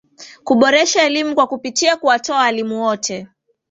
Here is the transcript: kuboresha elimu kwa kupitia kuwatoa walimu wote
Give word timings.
kuboresha 0.43 1.03
elimu 1.03 1.35
kwa 1.35 1.47
kupitia 1.47 1.97
kuwatoa 1.97 2.37
walimu 2.37 2.81
wote 2.83 3.27